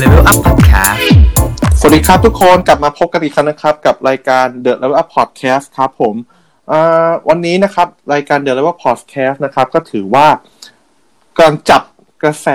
[0.00, 1.00] Level Up Podcast
[1.80, 6.14] สวัสดีครับทุกคนกลับมาพบกันอีกครั้งนะครับ กับรายการ The Level Up Podcast ครับผม
[7.28, 10.26] วันนี้นะครับรายการ The Level Up Podcast นะครับ ก็ถือว่า
[11.36, 11.82] กำลังจับ
[12.22, 12.48] กระแส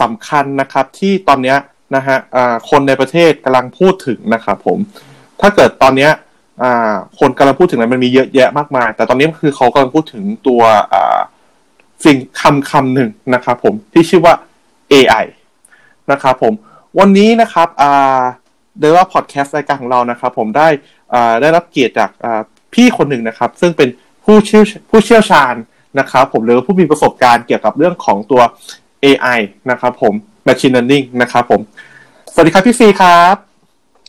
[0.00, 1.54] สำคัญนะครับ ที่ตอนนี้
[1.96, 2.16] นะฮะ
[2.70, 4.78] คนในประเทศกำลังพูดถึงนะครับผม
[5.40, 6.08] ถ้าเกิดตอนนี้
[7.18, 10.62] คนกำลังพูดถึงนั้นมันมีเยอะแยะมากมาย แต่ตอนนี้คือเขากำลังพูดถึงตัว
[12.04, 14.34] สิ่งคำคำหนึ่งนะครับผมที่ชื่อว่า
[14.92, 15.24] AI
[16.12, 16.52] นะครับผม
[16.98, 18.22] วันนี้นะครับอ่า
[18.78, 20.68] เดว่าพอดแคสต์รายการของเรานะครับ ผมได้
[21.14, 22.40] อ่าได้รับเกียรติจากอ่า
[22.74, 23.88] พี่คนหนึ่งนะครับ ซึ่งเป็น
[24.24, 25.54] ผู้เชี่ยวผู้เชี่ยวชาญ
[25.98, 28.42] นะครับผมหรือผู้มีประสบการณ์เกี่ยวกับเรื่องของตัว
[29.04, 29.38] AI
[29.70, 30.14] นะครับผม
[30.46, 31.60] Machine Learning นะครับผม
[32.32, 33.34] สวัสดีครับพี่ซีครับ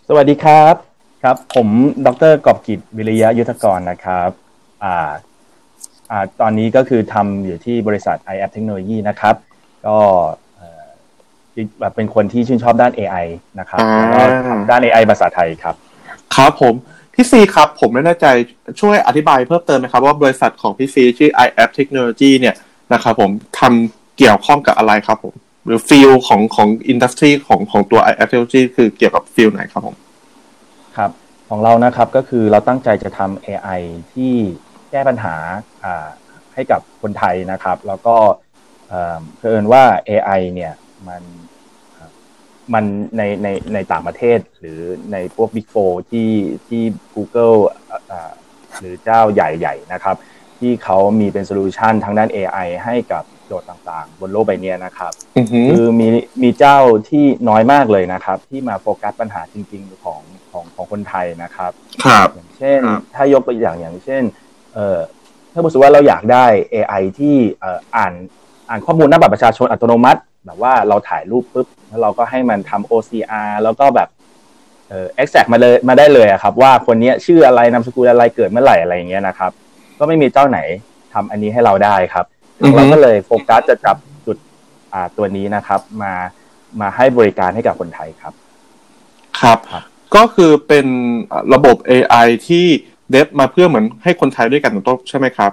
[0.07, 0.75] สวัสดีครับ
[1.23, 1.67] ครับ ผม
[2.05, 4.29] ดรกอบกิจวิริยะยุทธกรนะครับ
[4.84, 5.12] อ่า
[6.41, 9.35] ตอนนี้ก็คือทำอยู่ที่บริษัท i a p Technology นะครับ
[9.85, 9.98] ก็
[10.55, 10.85] เอ่อ
[11.79, 13.26] แบบเป็นคนที่ชื่นชอบด้าน AI
[13.59, 15.76] นะครับอ่าแล้วก็ทำด้าน AI ภาษาไทยครับ
[16.35, 16.74] ครับผม
[17.13, 18.26] พี่ซีครับ ผมไม่แน่ใจ
[18.79, 22.55] ช่วยอธิบายเพิ่มเติมไหมครับ ว่าบริษัทของพี่ซีชื่อ iApp Technology เนี่ย
[22.93, 25.34] นะครับผมทำเกี่ยวข้องกับอะไรครับผม
[25.65, 29.96] หรือ field ของของ industry ของของตัว iApp Technology คือเกี่ยวกับ field ไหนครับผม
[30.98, 31.12] ครับ
[31.49, 33.81] ของเรานะครับก็คือเราตั้งใจจะทำ AI
[34.13, 34.34] ที่
[34.94, 35.36] แก้ปัญหา
[35.86, 36.08] อ่า
[36.54, 38.16] ให้กับคนไทยนะครับ แล้วก็
[38.90, 40.74] เอ่อเพิ่นว่า AI เนี่ย
[41.08, 41.24] มัน
[41.91, 42.10] เอ่อ
[42.74, 42.84] มัน
[43.18, 44.80] ในในในต่างประเทศหรือ
[45.12, 46.32] ในพวก Big 4ที่
[46.68, 46.84] ที่
[47.16, 47.58] Google
[47.91, 48.32] อ่าอ่า
[48.80, 50.16] หรือเจ้าใหญ่ๆนะครับ
[50.60, 56.08] ที่เขามีเป็นโซลูชันทางด้าน AI ให้กับโจทย์ต่างๆ บนโลกใบเนี้ยนะครับอือหือคือมี
[56.44, 56.77] มีเจ้า
[57.10, 60.21] ที่น้อยมากเลยนะครับ ที่มาโฟกัสปัญหาจริงๆของ
[60.52, 61.71] ของของคนไทยนะครับ
[62.05, 64.24] ครับอย่างเช่นครับถ้ายกตัวอย่างอย่างเช่น
[64.74, 65.00] เอ่อ
[65.53, 68.13] ถ้าสมมติว่าเราอยากได้ AI ที่เอ่ออ่าน
[68.69, 74.09] อ่านข้อมูลหน้าบัตรประชาชนอัตโนมัติ แบบว่าเราถ่ายรูปปุ๊บแล้วเราก็ให้มันทำ OCR แล้วก็แบบ
[74.90, 79.52] เอ่อ extract มาเลยมาได้เลยอะครับ ว่าคนเนี้ยชื่ออะไรนามสกุลอะไรเกิดเมื่อไหร่อะไรอย่างเงี้ยนะครับ
[80.00, 80.59] ก็ไม่มีเจ้าไหน
[81.14, 82.26] ทำอันนี้ให้เราได้ครับ
[82.62, 84.38] อือฮึเราก็เลยโฟกัสจะจับจุด
[84.94, 86.14] อ่าตัวนี้นะครับ มา
[86.81, 88.34] มาให้บริการให้กับคนไทยครับ
[89.42, 89.84] ครับครับ
[90.16, 90.88] ก็คือเป็น
[91.53, 92.68] ระบบ AI ที่
[93.13, 95.51] เดฟมาเพื่อเหมือนให้คนไทยด้วยกันถูกต้องใช่ไหมครับ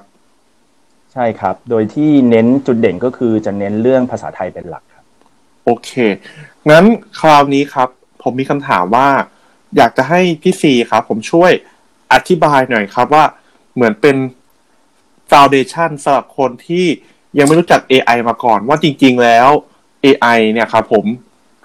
[1.12, 5.04] ใช่ครับ โดยที่เน้นจุดเด่นก็คือจะเน้นเรื่องภาษาไทยเป็นหลักครับ
[5.64, 5.90] โอเค
[6.70, 6.84] งั้น
[7.20, 7.88] คราวนี้ครับ
[8.22, 9.08] ผมมีคำถามว่า
[9.76, 11.50] อยากจะให้พี่ซีครับผมช่วย
[12.12, 13.24] อธิบายหน่อยครับว่า
[13.74, 14.16] เหมือนเป็น
[15.30, 16.84] foundation สำหรับคนที่
[17.38, 19.48] ยังไม่รู้จัก AI มาก่อนว่าจริง ๆ แล้ว
[20.04, 21.04] AI เนี่ยครับผม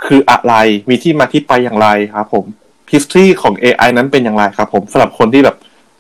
[0.06, 0.54] คืออะไร
[0.90, 2.46] มีที่มาที่ไปอย่างไรครับผม
[2.92, 5.58] history ของ AI นั้นเป็นอย่างไรครับผมสำหรับคนที่แบบ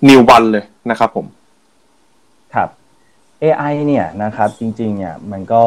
[0.07, 1.25] new one เลยนะครับผม
[2.55, 2.69] ครับ
[3.43, 5.63] AI เนี่ยนะครับ จริง ๆ เนี่ยมันก็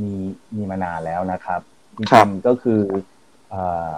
[0.00, 0.12] มี
[0.56, 1.60] มีมานานแล้วนะครับ
[1.98, 2.80] จครัริบงๆก็คือ
[3.52, 3.92] อ่า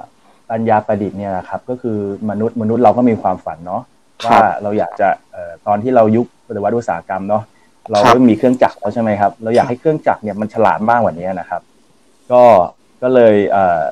[0.51, 1.99] ปัญญาประดิษฐ์เนี่ยนะครับ ก็คือ
[2.31, 3.83] มนุษย์มนุษย์เราก็มีความฝันเนาะ
[4.23, 7.43] ครับว่าเราอยากจะเอ่อตอนที่เรายุคปฏิวัติอุตสาหกรรมเนาะ
[7.91, 11.63] เราครับเริ่มมีเครื่องจักรแล้วใช่ไหมครับ เราอยากให้เครื่องจักรเนี่ยมันฉลาดมากกว่านี้นะครับ
[12.33, 12.43] ก็
[13.03, 13.83] ก็เลยเอ่อ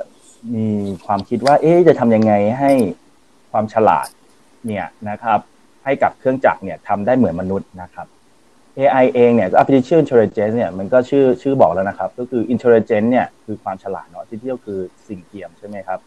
[0.54, 0.66] มี
[1.06, 2.72] ความคิดว่า เอ๊ะจะทำยังไงให้
[3.50, 4.06] ความฉลาด
[4.66, 5.40] เนี่ยนะครับ
[5.84, 8.06] ให้กับเครื่องจักรเนี่ยทำได้เหมือนมนุษย์นะครับ
[8.78, 14.78] AI เองเนี่ย artificial intelligence เนี่ยมันก็ชื่อชื่อบอกแล้วนะครับ ก็คือ intelligence เนี่ยคือความฉลาดเนาะ artificial คือ
[15.08, 15.98] สิ่งเทียมใช่ไหมครับ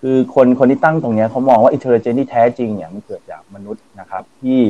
[0.00, 4.60] คือคนคนที่ตั้งตรงเนี้ยเขามองว่า intelligence ที่แท้จริงเนี่ยมันเกิดจากมนุษย์นะครับ ที่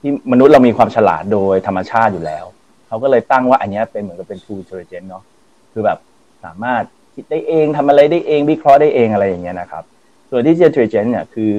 [0.00, 2.44] ที่มนุษย์เรามีความฉลาดโดยธรรมชาติอยู่แล้ว
[2.86, 5.24] เขาก็เลยตั้งว่าอันเนี้ยเป็นเหมือนกับเป็น true intelligence เนาะ
[5.72, 5.98] คือแบบ
[6.44, 6.82] สามารถ
[7.14, 9.84] คิดได้เองทำอะไรได้เองวิเคราะห์ได้เองอะไรอย่างเงี้ยนะครับ
[10.30, 11.50] ส่วนที่ intelligence เนี่ยคือ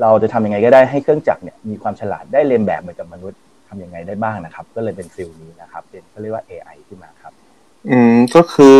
[0.00, 7.32] เราจะทำยังไงก็ได้ให้เครื่องจักรเนี่ยมีความฉลาดได้เรียนแบบเหมือนกับมนุษย์ทำยังไงได้บ้างนะครับ ก็เลยเป็นฟิลนี้นะครับเป็นเขาเรียกว่า AI ขึ้นมาครับ
[7.88, 8.78] อืมก็คือ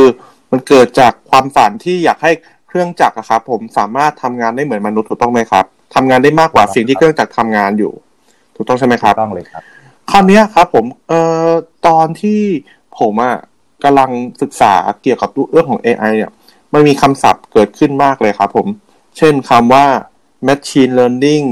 [0.50, 2.32] มันเกิดจากความฝันที่อยากให้
[2.68, 5.64] เครื่องจักรอะครับ ผมสามารถทำงานได้เหมือนมนุษย์ถูกต้องไหมครับ
[5.94, 7.92] ทำงานได้มากกว่าถูกต้องสิ่งที่เครื่องจักรทำงานอยู่
[8.56, 9.62] ถูกต้องใช่ไหมครับต้องเลยครับ
[10.10, 11.50] คราวเนี้ยครับ ผมเอ่อ
[11.86, 12.40] ตอนที่
[13.00, 13.36] ผมอะ
[13.84, 14.10] กำลัง
[14.42, 14.72] ศึกษา
[15.02, 16.32] เกี่ยวกับเรื่องของ AI เนี่ย
[16.74, 18.66] มันมีคำศัพท์เกิดขึ้นมากเลยครับผม
[19.18, 19.84] เช่นคำว่า
[20.48, 21.44] machine learning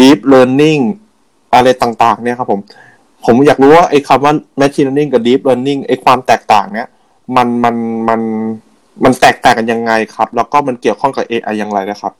[0.00, 0.82] deep learning
[1.54, 2.60] อะไรต่าง ๆ เนี่ยครับผม
[3.24, 6.88] ผมอยากรู้ว่าไอ้คำว่า machine learning กับ deep learning ไอ้ความแตกต่างเนี่ย
[7.36, 7.74] มันมัน
[8.08, 8.20] มัน
[9.04, 12.12] มันแตกต่างกันยังไงครับ แล้วก็มันเกี่ยวข้องกับ AI อย่างไรนะครับ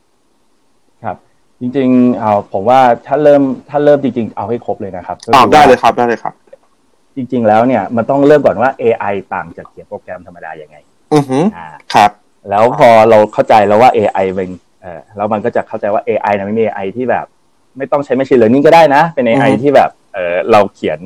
[1.05, 1.17] ครับ
[1.61, 6.35] จริงๆเอาผมว่าถ้าเริ่มถ้าเริ่มจริง ๆ เอาให้ครบเลยนะครับก็อ้าวคือได้ว่าเลยครับได้เลยครับ
[7.17, 10.77] จริง ๆ แล้วเนี่ยมันต้องเริ่มก่อนว่า AI ต่างจากเขียนโปรแกรมธรรมดายังไง
[11.13, 12.11] อือหืออ่าครับ
[12.51, 14.51] แล้วพอเราเข้าใจแล้วว่า AI เป็น
[14.83, 17.27] เออแล้วมันก็จะเข้าใจว่า AI นะไม่มี AI ที่แบบ
[17.77, 20.99] ไม่ต้องใช้ machine learning ก็ได้นะ เป็น AI อือฮึที่แบบเออเราเขียน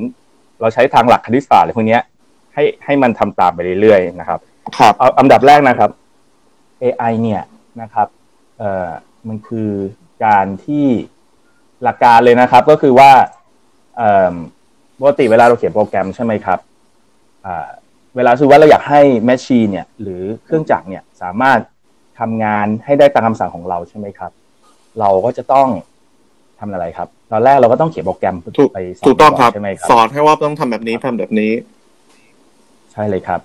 [0.61, 2.01] เราใช้ทางหลักคณิตศาสตร์อะไรพวกเนี้ย
[2.53, 4.39] ใให้ให้มันทำตามไปเรื่อยๆนะครับ
[4.77, 5.89] ครับเอาอันดับแรกนะครับ
[6.83, 7.41] AI เนี่ย
[7.81, 8.07] นะครับ
[8.57, 8.89] เอ่อ
[9.27, 9.69] มันคือ
[10.25, 10.85] การที่
[11.83, 13.11] หลักการเลยนะครับ ก็คือว่า
[13.97, 14.33] เอ่อ
[14.99, 16.59] ปกติเวลาเราเขียนโปรแกรมใช่ไหมครับ
[17.45, 17.67] อ่า
[18.15, 21.59] เวลาสมมติว่าเราอยากให้แมชชีนเนี่ย หรือเครื่องจักรเนี่ยสามารถ
[22.19, 24.31] ทำงานให้ได้ตามคำสั่งของเราใช่ไหมครับ
[24.99, 25.67] เราก็จะต้อง
[26.59, 31.51] ทำอะไรครับ ตอนแรกเราก็ต้องเขียนโปรแกรมถูกไปสนถูกต้องครับใช่ไหมครับสอนให้ว่าต้องทำแบบนี้ทำแบบนี้
[32.91, 33.39] ใช่เลยครับ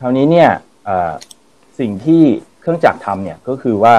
[0.00, 0.48] คราวนี้เนี่ย
[0.84, 1.12] เอ่อ
[1.80, 2.22] สิ่งที่
[2.60, 3.94] เครื่องจักรทำเนี่ยก็คือว่า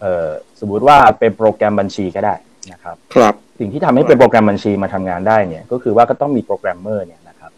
[0.00, 0.28] เอ่อ
[0.60, 2.34] สมมุติว่าเป็นโปรแกรมบัญชีก็ได้
[2.72, 7.50] นะครับ ครับ สิ่งที่ทำให้เป็นโปรแกรมบัญชีมาทำงานได้เนี่ย ก็คือว่าก็ต้องมีโปรแกรมเมอร์เนี่ยนะครับ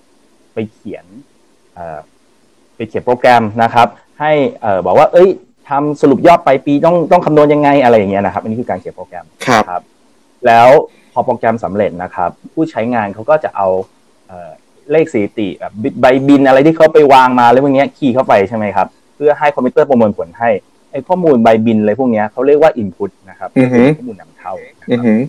[0.54, 1.06] ไปเขียน
[1.74, 1.98] เอ่อ
[2.76, 3.88] ไปเขียนโปรแกรมนะครับ
[4.20, 5.28] ให้เอ่อบอกว่า เอ้ย
[5.70, 9.82] ทำสรุปยอดไปปีต้องต้องคำนวณยังไงอะไรอย่างเงี้ยนะครับอันนี้คือการเขียนโปรแกรมครับครับ
[10.46, 10.68] แล้ว
[11.12, 13.68] พอโปรแกรมสำเร็จนะครับ ผู้ใช้งานเขาก็จะเอา
[14.28, 14.50] เอ่อ
[14.90, 18.86] เลขสถิติแบบใบบินอะไรที่เขาไปวางมาอะไรพวกเนี้ยคีย์เข้าไปใช่ไหมครับ
[19.16, 20.50] เพื่อให้คอมพิวเตอร์ประมวลผลให้
[20.90, 25.20] ไอ้ข้อมูลใบบินอะไรพวกเนี้ยเขาเรียกว่า input นะครับอือฮึเป็นข้อมูลนำเข้านะครับอือหือ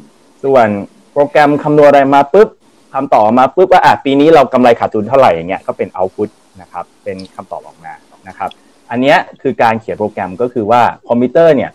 [0.44, 0.68] ส่วน
[1.14, 2.48] โปรแกรมคำนวณอะไรมาปุ๊บ
[2.94, 6.30] คำตอบออกมาปุ๊บว่าอะปีนี้เรากำไรขาดทุนเท่าไหร่อย่างเงี้ยก็เป็น output
[6.62, 7.94] นะครับ เป็นคำตอบออกมา
[8.28, 8.50] นะครับ
[8.92, 11.72] อันเนี้ยคือการเขียนโปรแกรมก็คือว่าคอมพิวเตอร์เนี่ย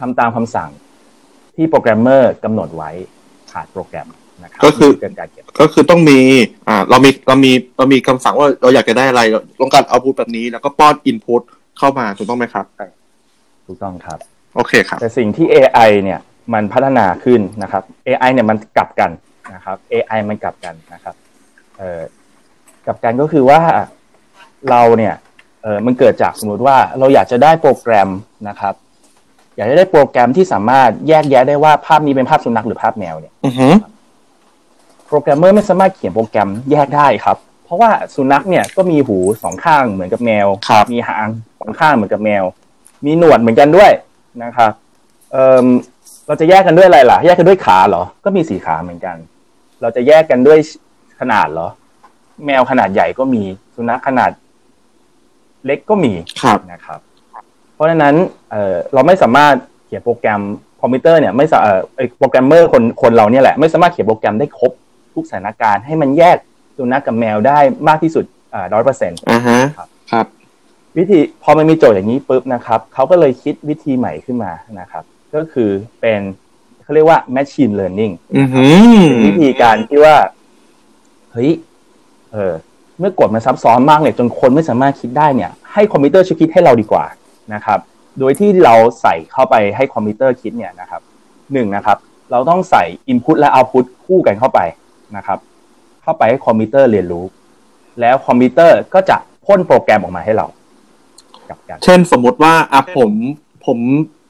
[0.00, 0.70] ทำตามคำสั่ง
[1.56, 2.90] ที่โปรแกรมเมอร์กำหนดไว้
[3.50, 4.08] ผ่านโปรแกรม
[4.42, 6.20] นะครับก็คือนี่เป็นการเขียนก็คือต้องมี
[6.68, 11.42] อ่าเรามีเรามีเรามีคำสั่งว่าเราอยากจะได้อะไรเราต้องการ output แบบนี้ แล้วก็ป้อน input
[11.78, 12.66] เข้ามาถูกต้องไหมครับ
[13.66, 14.18] ถูกต้องครับ
[14.56, 16.20] โอเคครับ แต่สิ่งที่ AI เนี่ย
[16.54, 19.10] มันพัฒนาขึ้นนะครับ AI เนี่ยมันกลับกัน
[19.54, 21.14] นะครับ AI มันกลับกันนะครับ
[21.78, 22.00] เอ่อ
[22.86, 23.60] กลับกันก็คือว่า
[24.70, 25.27] เราเนี่ยเออ
[25.86, 28.08] มันเกิดจากสมมติว่าเราอยากจะได้โปรแกรม
[28.48, 28.74] นะครับ
[29.56, 33.74] อยากจะได้โปรแกรมที่สามารถแยกแยะได้ว่าภาพนี้เป็นภาพสุนัขหรือภาพแมวเนี่ยอือหือ
[35.08, 41.28] โปรแกรมเมอร์ไม่สามารถเขียนโปรแกรมแยกได้ครับ เพราะว่าสุนัขเนี่ยก็มีหูสองข้างเหมือนกับแมวครับมีหาง
[41.60, 42.44] สองข้างเหมือนกับแมว
[43.06, 43.90] มีหนวดเหมือนกันด้วย
[44.42, 44.72] นะครับ
[45.32, 45.66] เอ่อ
[46.26, 49.16] เราจะแยกกันด้วยอะไรล่ะ แยกกันด้วยขาเหรอ ก็มีสี่ขาเหมือนกัน
[49.80, 50.58] เราจะแยกกันด้วย
[51.20, 51.68] ขนาดเหรอ
[52.46, 53.42] แมวขนาดใหญ่ก็มี
[53.74, 54.30] สุนัขขนาด
[55.66, 56.12] เล็กก็มี
[56.42, 57.00] ครับนะครับ
[57.74, 58.14] เพราะฉะนั้น
[58.50, 59.54] เอ่อเราไม่สามารถ
[59.86, 60.40] เขียนโปรแกรม
[60.80, 64.72] คอมพิวเตอร์เนี่ยไม่สาเอ่อไอ้โปรแกรมเมอร์คนคนเราเนี่ยแหละไม่สามารถเขียนโปรแกรมได้ครบ
[65.14, 66.36] ทุกสถานการณ์ให้มันแยก
[66.76, 67.58] สุนัขกับแมวได้
[67.88, 68.24] มากที่สุด
[68.74, 70.26] ร้อยเปอร์เซ็นต์อ่าฮะครับครับ
[70.98, 75.70] วิธีพอมันมีโจทย์อย่างนี้ปุ๊บนะครับเขาก็เลยคิดวิธีใหม่ขึ้นมานะครับ ก็คือ
[76.00, 76.20] เป็น
[76.82, 80.16] เขาเรียกว่า machine learning อือหือเป็นวิธีการที่ว่า
[81.32, 81.50] เฮ้ย
[82.32, 82.52] เออ
[82.98, 87.04] เมื่อกฎมันซับซ้อนมากเนี่ยจนคนไม่สามารถคิดได้เนี่ยให้คอมพิวเตอร์ช่วยคิดให้เราดีกว่า
[87.54, 87.78] นะครับ
[88.18, 91.00] โดยที่เราใส่เข้าไปให้คอมพิวเตอร์คิดเนี่ยนะครับ
[91.52, 91.98] หนึ่งนะครับ
[92.30, 94.60] เราต้องใส่ input และ output คู่กันเข้าไป
[95.16, 95.38] นะครับ
[96.02, 97.24] เข้าไปให้คอมพิวเตอร์เรียนรู้
[98.00, 99.16] แล้วคอมพิวเตอร์ก็จะ
[99.46, 100.46] พ่นโปรแกรมออกมาให้เรา
[101.48, 103.10] กับกันเช่นสมมติว่าอะผม
[103.66, 103.78] ผม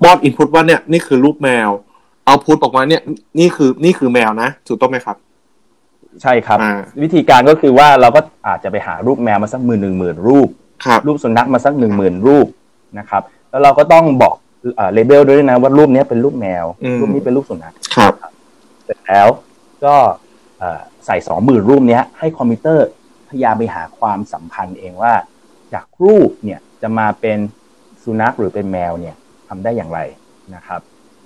[0.02, 1.68] ป้อนอินพุตว่าเนี่ยนี่คือรูปแมว
[2.24, 3.02] เอาพุตออกมาเนี่ย
[3.38, 5.16] นี่คือนี่คือแมวนะถูกต้องไหมครับ
[6.22, 6.72] ใช่ครับอ่า
[7.02, 10.48] วิธีการก็คือว่าเราก็อาจจะไปหารูปแมวมาสักหมื่นหนึ่งหมื่นรูป
[10.84, 12.46] ครับรูปสุนัขมาสักหนึ่งหมื่นรูป
[12.98, 14.34] นะครับ แล้วเราก็ต้องบอก
[14.92, 18.12] เลเบลด้วยนะว่ารูปนี้เป็นรูปแมวอืมรูปนี้เป็นรูปสุนัขครับ
[18.84, 19.28] เสร็จแล้ว
[19.84, 19.94] ก็
[20.58, 22.86] เอ่อใส่สองหมื่นรูปเนี้ยให้คอมพิวเตอร์
[23.28, 25.12] พยายามไปหาความสัมพันธ์เองว่า
[25.74, 27.38] จากรูปเนี่ยจะมาเป็น
[28.02, 29.14] สุนัขหรือเป็นแมวเนี่ย
[29.48, 30.00] ทำได้อย่างไร
[30.54, 30.80] นะครับ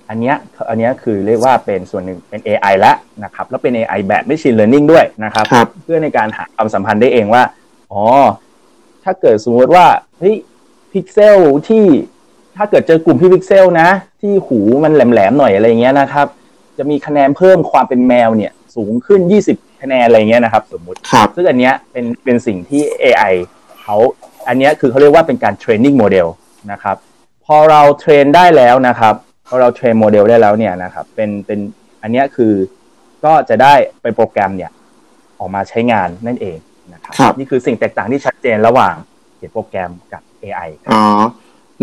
[0.09, 0.35] อันเนี้ย
[0.69, 7.43] อันเนี้ยคือเรียกว่าเป็นส่วนหนึ่งเป็น AI แล้วนะครับ แล้วเป็น AI แบบ Machine Learning ด้วยนะครับครับเพื่อในการหาความสัมพันธ์ได้เองว่า
[7.91, 8.03] อ๋อ
[9.03, 9.85] ถ้าเกิดสมมติว่า
[10.19, 10.35] เฮ้ย
[10.91, 11.85] พิกเซลที่
[12.57, 13.89] ถ้าเกิดเจอกลุ่มพี่พิกเซลนะ
[14.21, 16.27] ที่หูมันแหลมๆหน่อยอะไรเงี้ยนะครับ
[16.77, 23.33] จะมีคะแนนเพิ่มความเป็นแมวเนี่ย สูงขึ้น 20 คะแนนอะไรเงี้ยนะครับ สมมุติครับซึ่งอันเนี้ยเป็นเป็นสิ่งที่ AI
[23.81, 23.97] เขา
[24.47, 26.27] อันเนี้ยคือเขาเรียกว่าเป็นการ training model
[26.71, 26.95] นะครับ
[27.45, 31.59] พอเรา train ได้แล้วนะครับพ อเรา train model ได้แล้วเนี่ยนะครับเป็นเป็น
[32.01, 32.53] อันเนี้ยคือ
[33.25, 34.71] ก็จะได้ไปโปรแกรมเนี่ย
[35.39, 36.57] ออกมาใช้งานนั่นเอง
[36.93, 38.95] นะครับครับนี่คือสิ่งแตกต่างที่ชัดเจนระหว่าง
[39.35, 41.03] เขียนโปรแกรมกับ AI ครับอ๋อ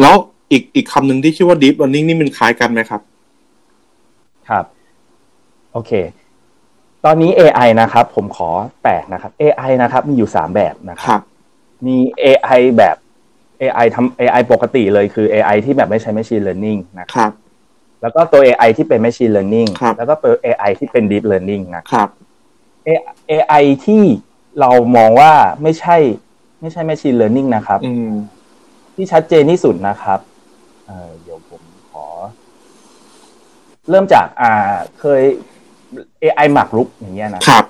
[0.00, 0.14] แล้ว
[0.52, 3.00] อีกอีกคำหนึ่งที่ชื่อว่า deep learning นี่มันคล้ายกันไหมครับ
[4.48, 4.64] ครับ
[5.72, 5.92] โอเค
[7.04, 8.50] ตอนนี้ AI นะครับ ผมขอ
[8.82, 11.20] แตกนะครับ AI นะครับ มีอยู่สามแบบนะคครับรับ
[11.86, 12.96] มี AI แบบ
[13.62, 17.32] AI ทำ AI ปกติเลยคือ AI ที่แบบไม่ใช้ Machine Learning นะคครับรับ
[18.02, 22.09] แล้วก็ตัว AI ที่เป็น Machine Learning ครับแล้วก็ตัว AI ที่เป็น Deep Learning นะครับ
[23.30, 24.02] AI ที่
[24.61, 25.97] เรามองว่าไม่ใช่
[26.61, 28.11] ไม่ใช่ Machine Learning นะครับอืม
[28.95, 30.21] ที่ชัดเจนที่สุดนะครับ
[30.87, 32.07] เอ่อเดี๋ยวผมขอ
[33.90, 34.52] เริ่มจาก อ่า
[35.00, 35.23] เคย
[36.23, 37.64] AI หมากรุกอย่างเงี้ยนะครับ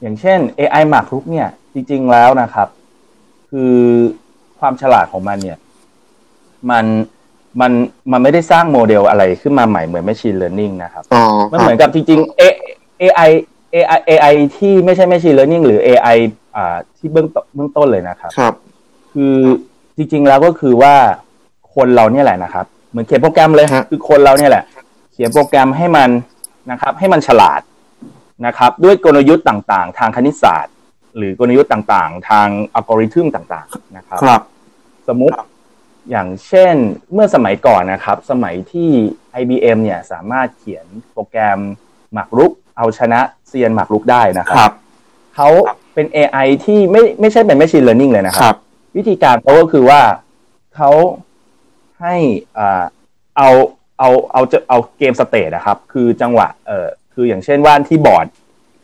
[0.00, 2.68] อย่างเช่น AI หมากรุกเนี่ยจจริง ๆ แล้วนะครับ
[3.50, 3.76] คือ
[4.58, 5.58] ความฉลาดของมันเนี่ย
[6.70, 6.84] มัน
[7.60, 7.72] มัน
[8.12, 12.58] มันไม่ได้สร้างโมเดลอะไรขึ้นมาใหม่เหมือน Machine Learning นะครับอ๋อมันเหมือนกับจริงๆ A-
[13.02, 13.30] AI
[13.74, 16.16] AI AI ที่ไม่ใช่ Machine Learning หรือ AI
[16.56, 18.54] อ่าที่เบื้องต้นเบื้องต้นเลยนะครับ ครับ
[19.12, 19.36] คือ
[19.96, 20.94] จริงๆแล้วก็คือว่า
[21.74, 24.64] คนเราเนี่ยแหละนะครับ เหมือนเขียนโปรแกรมเลยฮะคือคนเราเนี่ยแหละ
[25.12, 26.10] เขียนโปรแกรมให้มัน
[26.70, 27.60] นะครับ ให้มันฉลาด
[28.46, 30.74] นะครับ ด้วยกลยุทธ์ต่างๆ ทางคณิตศาสตร์
[31.16, 34.40] หรือกลยุทธ์ต่างๆ ทางอัลกอริทึมต่างๆนะครับ ครับ
[35.08, 35.34] สมมุติ
[36.10, 36.74] อย่างเช่น
[37.12, 38.90] เมื่อสมัยก่อนนะครับ สมัยที่
[39.40, 41.58] IBM เนี่ยสามารถเขียนโปรแกรม
[42.12, 44.72] หมากรุก เอาชนะเซียนหมากรุกได้นะคครัรับ
[45.36, 45.48] เขา
[45.94, 48.56] เป็น AI ที่ไม่ไม่ใช่เป็น Machine Learning เลยนะคครับรับ
[48.96, 50.00] วิธีการเขาก็คือว่า
[50.76, 50.90] เขา
[52.00, 52.14] ให้
[52.58, 52.84] อ่า
[53.36, 53.48] เอา
[53.98, 58.26] เอาเอาจะเอาเกมสเตทนะครับ คือจังหวะเอ่อคืออย่างเช่นว่าที่บอร์ด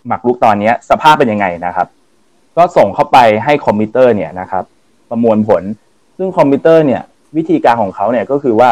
[0.06, 1.88] หมากรุกตอนเนี้ยสภาพเป็นยังไงนะครับ
[2.56, 4.64] ก็ส่งเข้าไปให้คอมพิวเตอร์เนี่ยนะครับ
[5.10, 5.62] ประมวลผล
[6.16, 7.02] ซึ่งคอมพิวเตอร์เนี่ย
[7.36, 8.70] วิธีการของเขาเนี่ยก็คือว่า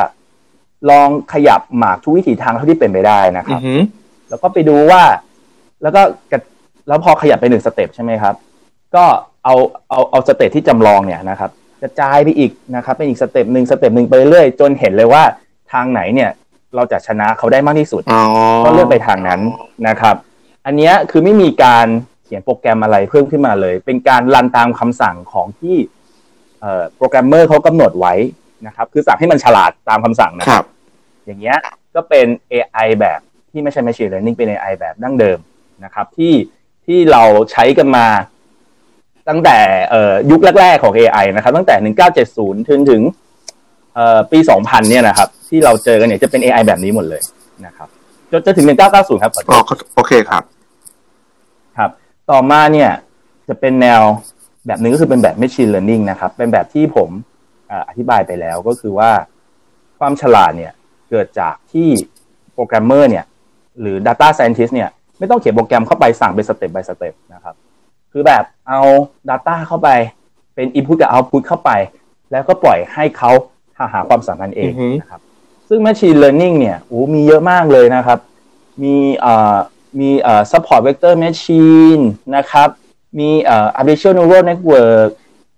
[0.91, 3.81] ลองขยับหมากทุกวิถีทางเท่าที่เป็นไปได้นะครับ อือหือ
[4.29, 5.03] แล้วก็ไปดูว่า
[5.83, 6.03] แล้วก็
[6.33, 6.39] กระ
[6.89, 8.35] แล้วพอขยับไปหนึ่ง step ใช่ไหมครับ
[8.95, 9.05] ก็
[9.45, 9.55] เอา
[9.91, 11.51] เอาเอา step ที่จำลองเนี่ยนะครับ
[11.83, 15.23] กระจายไปอีกนะครับเป็นอีก step หนึ่ง step หนึ่งไปเรื่อยจนเห็นเลยว่า
[15.73, 16.31] ทางไหนเนี่ย
[16.77, 18.23] เราจะชนะเขาได้มากที่สุดอ๋อ
[18.65, 19.41] ก็เลือกไปทางนั้น
[19.89, 20.17] นะครับ
[20.67, 21.87] อันเนี้ยคือไม่มีการ
[22.25, 25.77] เขียนโปรแกรมอะไรเพิ่มขึ้นมาเลย เป็นการรันตามคำสั่งของที่
[26.61, 28.15] เอ่อโปรแกรมเมอร์เขากำหนดไว้
[28.67, 30.67] นะครับ คือสั่งให้มันฉลาดตามคำสั่งนะคครัรับบ
[31.27, 31.57] อย่างเงี้ย
[31.95, 35.39] ก็เป็น AI แบบที่ไม่ใช่ Machine Learning เป็น AI แบบดั้งเดิม
[35.85, 36.35] นะครับ ที่
[36.87, 38.07] ที่เราใช้กันมา
[39.29, 39.59] ตั้งแต่
[39.91, 41.93] เอ่อยุคแรก ๆของ AI นะครับ ตั้งแต่
[42.29, 43.03] 1970ถึงถึง
[43.95, 47.23] เอ่อปี 2000 เนี่ยนะครับ ที่เราเจอกันเนี่ยจะเป็น AI แบบนี้หมดเลย
[47.67, 47.89] นะครับ
[48.31, 49.63] จนจะถึง 1990 ครับขอโทษ อ๋อ
[49.97, 50.43] โอเคครับ
[51.79, 51.91] ครับ
[52.31, 52.91] ต่อมาเนี่ย
[53.49, 54.01] จะเป็นแนว
[54.67, 59.11] แบบหนึ่งก็คือเป็นแบบ Machine Learning นะครับ เป็นแบบที่ผมเอ่ออธิบายไปแล้วก็คือว่า
[59.99, 60.73] ความฉลาดเนี่ย
[61.11, 61.89] เกิดจากที่
[62.55, 63.25] โปรแกรมเมอร์เนี่ย
[63.81, 67.55] หรือ Data Scientist เนี่ยไม่ต้องเขียนโปรแกรมเข้าไปสั่งเป็นสเต็ป by สเต็ปนะครับ
[68.13, 68.81] คือแบบเอา
[69.31, 69.89] Data เข้าไป
[70.55, 71.71] เป็น Input กับ Output เข้าไป
[72.31, 73.31] แล้วก็ปล่อยให้เขา
[73.79, 75.21] หาหาความสัมพันธ์เองอือฮึนะครับ
[75.69, 78.19] ซึ่ง Machine Learning เนี่ยโอ้มีเยอะมากเลยนะครับ
[78.83, 79.57] มีเอ่อ
[80.01, 82.03] มีเอ่อ support vector machine
[82.37, 82.69] นะครับ
[83.19, 85.09] มีเอ่อ artificial neural network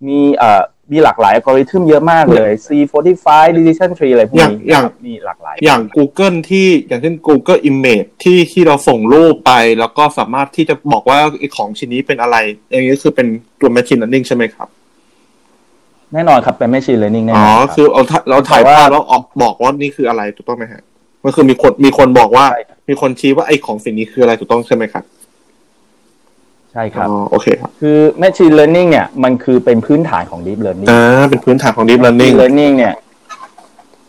[0.09, 12.37] มีเอ่อ มีหลากหลายอัลกอริทึมเยอะมากเลย C45 decision tree อะไรพวกอย่างนี้อย่างนะครับมีหลากหลาย อย่าง Google ที่อย่างเช่น Google Image ที่ที่เราส่งรูปไป แล้วก็สามารถที่จะบอกว่าไอ้ของชิ้นนี้เป็นอะไร
[12.70, 13.26] อย่างนี้คือเป็น
[13.61, 14.68] ตัว Machine Learning ใช่ไหมครับ
[16.14, 20.82] แน่นอนครับ เป็น machine learning แน่อ๋นออนรับคือเอาถ่ายเราถ่ายแต่ว่าภาพแล้วออกบอกว่านี่คืออะไรถูกต้องไหมฮะ
[21.25, 25.04] มันคือมีคนมีคนบอกว่าใช่ครับมีคนชี้ว่าไอ้ของสิ่งนี้คืออะไรถูกต้องใช่ไหมครับ
[26.73, 32.95] ใช่ครับอ๋อโอเคครับ คือ machine learning เนี่ยมันคือเป็นพื้นฐานของ deep learning อ่าเป็นพื้นฐานของ Deep Learning Deep learning เนี่ย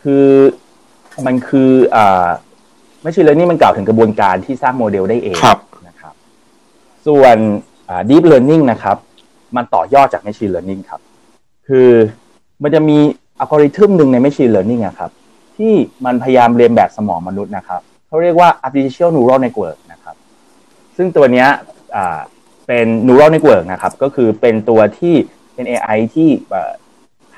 [0.02, 0.26] คือ
[1.26, 2.28] มันคืออ่า
[3.04, 6.14] machine learning มันกล่าวถึงกระบวนการที่สร้างโมเดลได้เองครับนะครับ
[7.06, 7.36] ส่วน
[7.88, 8.96] อ่า deep learning นะครับ
[9.56, 11.00] มันต่อยอดจาก machine learning ครับ
[11.68, 11.90] คือ
[12.62, 12.98] มันจะมี
[13.38, 15.10] อัลกอริทึมหนึ่งใน machine learning อะครับ
[15.56, 15.72] ที่
[16.04, 20.16] มันพยายามเรียนแบบสมองมนุษย์นะครับเขาเรียกว่า artificial neural network นะครับ
[20.96, 21.48] ซึ่งตัวเนี้ย
[21.96, 22.20] อ่า
[22.66, 25.14] เป็น neural network นะครับ ก็คือเป็นตัวที่
[25.54, 26.72] เป็น AI ที่เอ่อ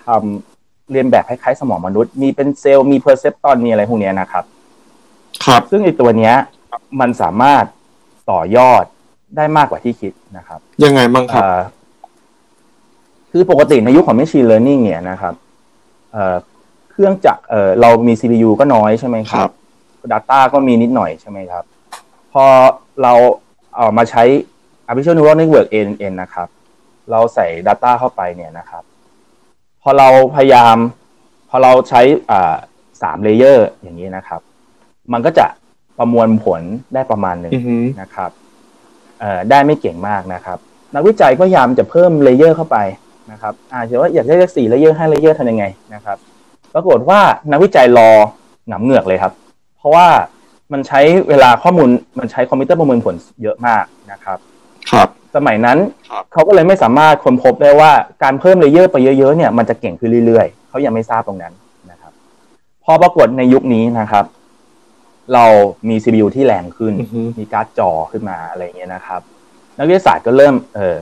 [0.04, 4.44] ทำเรียนแบบคล้ายๆสมองมนุษย์ มีเป็นเซลล์มีเพอร์เซปตอนมีอะไรพวกเนี้ยนะครับ
[5.44, 6.34] ครับ ซึ่งไอตัวเนี้ย
[7.00, 7.64] มันสามารถ
[8.30, 8.84] ต่อยอด
[9.36, 11.60] ได้มากกว่าที่คิดนะครับ ยังไงบ้างครับเอ่อ
[13.30, 15.34] คือปกติในยุคของ Machine Learning เนี่ยนะครับ
[16.12, 16.36] เอ่อ
[16.90, 19.52] เครื่องจักรเอ่อเรามี CPU ก็น้อยใช่ไหมคครัรับบ
[20.12, 21.64] Data ก็มีนิดหน่อยใช่ไหมครับ
[22.32, 22.44] พอ
[23.02, 23.12] เรา
[23.76, 24.22] เอามาใช้
[24.88, 26.48] Artificial Neural Network ANN นะครับ
[27.10, 28.82] เราใส่ Data เข้าไปเนี่ยนะครับ
[29.82, 30.76] พอเราพยายาม
[31.50, 32.00] พอเราใช้
[32.30, 32.56] อ่า
[33.02, 34.40] สาม layer อย่างนี้นะครับ
[35.12, 35.46] มันก็จะ
[35.98, 36.60] ประมวลผล
[36.94, 38.30] ได้ประมาณหนึ่งอือหือนะครับ
[39.20, 40.58] เอ่อได้ไม่เก่งมากนะครับ
[40.94, 42.78] นักวิจัยก็พยายามจะเพิ่ม layer เข้าไป
[43.32, 45.64] นะครับอาจจะว่าอยากได้สักสี่ layer ห้า layer ทำยังไง
[45.94, 46.18] นะครับ
[46.74, 47.20] ปรากฏว่า
[47.52, 48.10] นักวิจัยรอ
[48.68, 49.32] หงำเหงือกเลยครับ
[49.78, 50.06] เพราะว่า
[50.72, 51.88] มันใช้เวลาข้อมูล
[52.18, 54.38] มันใช้คอมพิวเตอร์ประมวลผลเยอะมากนะครับ
[54.90, 55.78] ครับสมัยนั้น
[56.10, 61.52] ครับเขาก็เลยไม่สามารถค้นพบได้ว่าการเพิ่ม layer ไปเยอะๆเนี่ยมันจะเก่งขึ้นเรื่อยๆเขายังไม่ทราบตรงนั้น
[61.90, 62.12] นะครับ
[62.84, 64.24] พอปรากฏในยุคนี้นะครับ
[65.34, 65.44] เรา
[65.88, 69.20] มี CPU ที่แรงขึ้นอือฮึมีการ์ดจอขึ้นมาอะไรอย่างเงี้ยนะครับ
[69.78, 70.96] นักวิทยาศาสตร์ก็เริ่ม เออ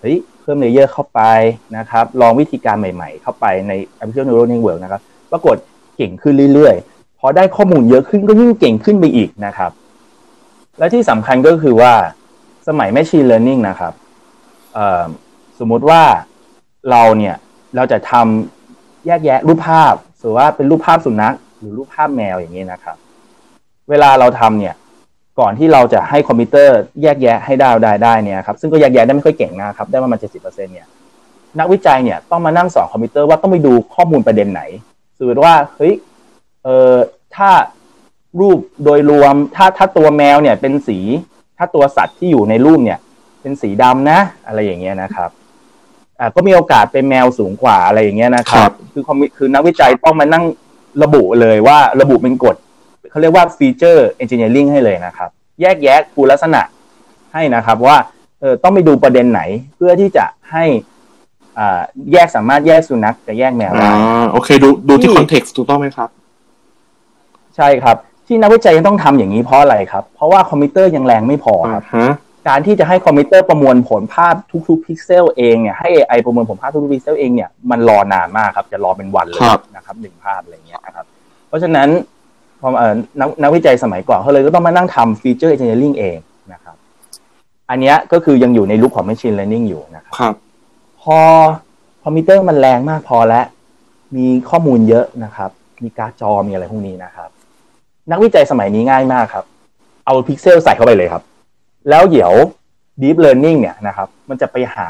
[0.00, 1.20] เฮ้ยเพิ่ม layer เข้าไป
[1.76, 5.56] นะครับ ลองวิธีการใหม่ ๆ เข้าไปใน Artificial Neural Network นะครับ ปรากฏ
[5.96, 9.70] เก่งขึ้นเรื่อยๆพอได้ข้อมูลเยอะขึ้นก็ยิ่งเก่งขึ้นไปอีกนะครับ
[10.78, 11.92] และที่สำคัญก็คือว่า
[12.68, 13.92] สมัย Machine Learning นะครับ
[15.58, 16.02] สมมุติว่า
[16.90, 17.34] เราเนี่ย
[17.76, 22.96] เราจะทำแยกแยะรูปภาพสมมติว่าเป็นรูปภาพสุนัขหรือรูปภาพแมวอย่างนี้นะครับ
[23.90, 24.74] เวลาเราทำเนี่ย
[25.40, 30.86] ก่อนที่เราจะให้คอมพิวเตอร์แยกแยะให้ได้ได้ได้เนี่ยครับซึ่งก็แยกแยะได้ไม่ค่อยเก่งนะครับ ได้ประมาณเจ็ดสิบเปอร์เซ็นเนี่ย
[31.58, 34.62] นักวิจัยเนี่ยต้องมานั่งสอนคอมพิวเตอร์ว่าต้องไปดูข้อมูลประเด็นไหน
[35.18, 35.94] สมมติว่าเฮ้ย
[36.64, 36.94] เออ
[37.36, 37.50] ถ้า
[38.40, 40.98] รูปโดยรวมถ้าถ้าตัวแมวเนี่ยเป็นสี
[41.58, 42.98] ถ้าตัวสัตว์ที่อยู่ในรูปเนี่ย
[43.40, 45.30] เป็นสีดำนะ อะไรอย่างเงี้ยนะครับ
[46.20, 50.44] อ่าก็มีโอกาสเป็นแมวสูงกว่าอะไรอย่างเงี้ยนะคครับคือคอมคือนักวิจัยต้องมานั่ง
[51.02, 52.56] ระบุเลยว่าระบุเป็นกฎ
[53.10, 55.30] เขาเรียกว่า feature engineering ให้เลยนะครับ
[55.60, 56.62] แยกแยะคุณลักษณะ
[57.32, 57.96] ให้นะครับว่า
[58.40, 59.40] เออต้องไปดูประเด็นไหน
[59.76, 60.64] เพื่อที่จะให้
[61.58, 61.80] อ่า
[62.12, 63.90] แยกสามารถแยกสุนัขกับแยกแมวอ่าได้
[64.32, 66.08] โอเค ดูดูที่ที่ context ถูกต้องไหมครับ
[67.56, 67.96] ใช่ครับ
[68.26, 72.12] ที่นักวิจัยยังต้องทำอย่างนี้เพราะอะไรครับ เพราะว่าคอมพิวเตอร์ยังแรงไม่พออ่าครับฮะ
[72.48, 74.34] การที่จะให้คอมพิวเตอร์ประมวลผลภาพ
[74.68, 81.06] ทุกๆพิกเซลเองเนี่ยให้ AI ประมวลผลภาพทุกๆพิกเซลเองเนี่ยมันรอนานมากครับจะรอเป็นวันเลยครับนะครับหนึ่งภาพอะไรอย่างเงี้ยนะครับ
[81.48, 81.88] เพราะฉะนั้น
[82.60, 86.16] พอเอ่อนักนักวิจัยสมัยก่อนเขาเลยก็ต้องมานั่งทำ feature engineering เอง
[86.52, 86.76] นะครับ
[87.70, 90.34] อันเนี้ยก็คือยังอยู่ในยุคของ Machine Learning อยู่นะครับครับ
[91.02, 91.18] พอ
[92.02, 93.44] คอมพิวเตอร์มันแรงมากพอแล้ว
[94.16, 95.50] มีข้อมูลเยอะนะครับ
[95.84, 97.28] มีการ์ดจอมีอะไรพวกนี้นะครับ
[98.10, 99.44] นักวิจัยสมัยนี้ง่ายมากครับ
[100.06, 101.22] เอาพิกเซลใส่เข้าไปเลยครับ
[101.90, 102.32] แล้วเดี๋ยว
[103.02, 104.86] Deep Learning เนี่ยนะครับ มันจะไปหา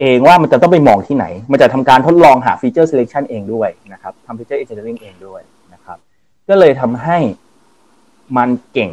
[0.00, 5.40] เองว่ามันจะต้องไปมองที่ไหน มันจะทำการทดลองหาฟีเจอร์ selection เองด้วยนะครับทำฟีเจอร์ engineering เองด้วย
[5.72, 5.98] นะครับ
[6.48, 7.18] ก็เลยทำให้
[8.36, 8.90] มันเก่ง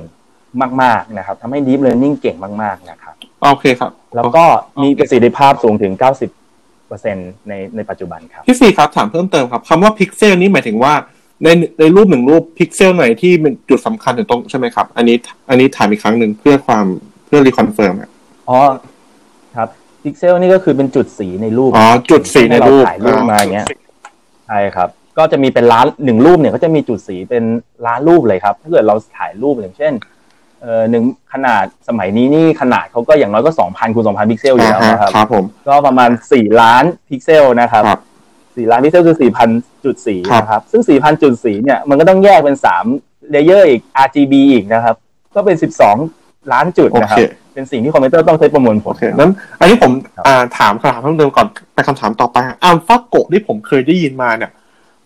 [0.82, 4.44] มาก ๆนะครับทำให้ Deep Learning เก่งมาก ๆ นะครับ โอเคครับ แล้วก็
[4.84, 5.94] มีประสิทธิภาพสูงถึง
[6.72, 10.94] 90%ในในปัจจุบันครับ พี่ซีครับ ถามเพิ่มเติมครับคำว่าพิกเซลนี้หมายถึงว่า
[11.44, 11.48] ใน
[11.80, 15.18] ในรูปหนึ่งรูปพิกเซลไหนที่เป็นจุดสำคัญถึงตรงใช่ไหมครับ อันนี้
[15.50, 16.86] อันนี้ถามอีกครั้งหนึ่งเพื่อความ
[17.25, 18.10] เพื่อ reconfirm อะ
[18.50, 18.60] อ๋อ
[19.56, 19.70] ครับ
[20.04, 23.68] พิกเซลนี่ก็คือเป็นจุดสีในรูปอ๋อจุดสีในรูปให้เราถ่ายรูปมาอย่างเงี้ย
[24.48, 27.44] ใช่ครับ ก็จะมีเป็นล้านหนึ่งรูปเนี่ยก็จะมีจุดสีเป็น
[27.86, 29.94] ล้านรูปเลยครับ ถ้าเกิดเราถ่ายรูปอย่างเช่น
[30.62, 38.00] เอ่อหนึ่งขนาดสมัยนี้นี่ขนาดเขาก็อย่างน้อยก็สองพันคูณสองพันพิกเซลอยู่อ่าแล้วฮะนะครับครับผมก็ประมาณสี่ล้านพิกเซลนะครับครับ
[38.55, 39.50] สี่ล้านพิกเซลคือสี่พัน
[39.85, 42.85] จุดสีครับนะครับ ซึ่งสี่พันจุดสีเนี่ยมันก็ต้องแยกเป็นสาม
[43.31, 44.96] layer อีก RGB อีกนะครับ
[45.35, 45.96] ก็เป็นสิบสอง
[46.53, 54.51] ล้านจุดนะครับ โอเค เป็นสิ่งที่คอมพิวเตอร์ต้องใช้ประมวลผล โอเคนั้น อันนี้ผมครับอ่าถามคำถามเพิ่มเติมก่อนไปคำถามต่อไปอัลฟาโกที่ผมเคยได้ยินมาเนี่ย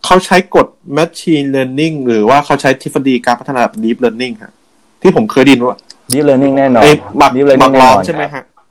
[0.05, 4.53] เขาใช้กฎ machine learning หรือว่าเขาใช้ทฤษฎีการพัฒนาแบบ deep learning ฮะ
[5.01, 5.77] ที่ผมเคยได้ยินว่า
[6.11, 8.63] Deep Learning แน่นอนเอ้ยหมัก Deep หมั Learning กแน่ล้นออมนใช่ไหมครับฮะ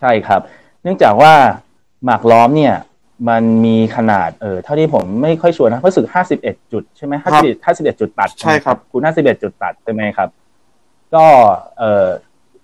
[0.00, 0.40] ใช่ครับ
[0.82, 1.32] เนื่องจากว่า
[2.04, 2.74] หมากล้อมเนี่ย
[3.28, 10.28] มันมีขนาดเออเท่าที่ผมไม่ค่อยชัวร์นะรู้สึกห้าสิบเอ็ดจุดใช่ไหมครัห้าบสิบห้าสิบเอ็ดจุดตัดใช่ครับคูณห้าสิบเอ็ดจุดตัดใช่ไหมครับ
[11.14, 11.26] ก็
[11.78, 12.06] เออ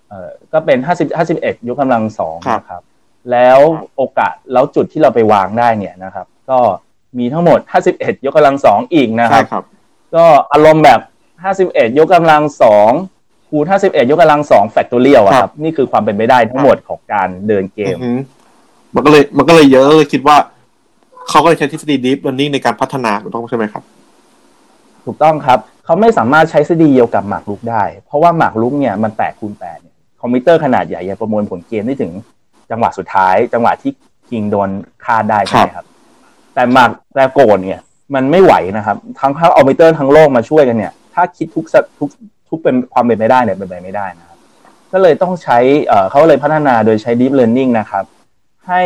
[0.09, 2.81] เออก็เป็นห้าสิบห้าสิบเอ็ดยกกำลังสองนะครับ
[3.31, 3.59] แล้ว
[3.95, 6.59] โอกาสแล้วจุดที่เราไปวางได้เนี่ยนะครับ ก็
[7.19, 9.63] มีทั้งหมดห้าสิบเอ็ดยกกำลังสองอีกนะคใช่รับครับ
[10.15, 10.99] ก็อารมณ์แบบ
[11.49, 12.91] 51ยกกำลังสอง
[13.49, 18.17] คูณ51ยกกำลังสองแฟกตอเรียลคครัรับบนี่คือความเป็นไปได้ทั้งหมดของการเดินเกมอือหือ
[18.95, 20.37] มันก็เลย มันก็เลยเยอะเลยคิดว่า
[21.29, 23.83] เขาก็เลยใช้ทฤษฎี deep learning ในการพัฒนาถูกต้องใช่ไหมครับ
[25.05, 32.11] ถูกต้องครับ เขาไม่สามารถใช้ทฤษฎีเดียวกับหมากรุกได้ เพราะว่าหมากรุกเนี่ยมัน8คูณ8เนี่ยคอมพิวเตอร์ขนาดใหญ่ยังประมวลผลเกมได้ถึง
[32.71, 33.91] จังหวะสุดท้าย จังหวะที่
[34.29, 34.69] king โดน
[35.05, 35.85] ฆ่าได้ใช่ไหมครับ
[36.53, 37.81] แต่หมากแต่โกะเนี่ย
[38.15, 42.09] มันไม่ไหวนะครับ ทั้งทั้งคอมพิวเตอร์ทั้งโลกมาช่วยกันเนี่ย ถ้าคิดทุกสทุก
[42.49, 44.37] ทุกเป็นความเป็นไปได้เนี่ยเป็นไปไม่ได้นะครับ
[44.93, 48.03] ก็เลยต้องใช้เอ่อเขาเลยพัฒนาโดยใช้ deep learning นะครับ
[48.67, 48.81] ให้